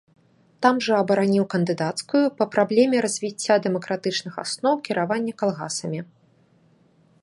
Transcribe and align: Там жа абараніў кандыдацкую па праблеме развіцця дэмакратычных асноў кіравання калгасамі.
Там 0.65 0.75
жа 0.85 0.95
абараніў 1.03 1.45
кандыдацкую 1.55 2.23
па 2.39 2.45
праблеме 2.55 2.97
развіцця 3.09 3.55
дэмакратычных 3.67 4.33
асноў 4.47 4.73
кіравання 4.89 5.33
калгасамі. 5.45 6.01